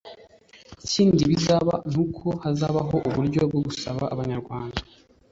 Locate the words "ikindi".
0.85-1.21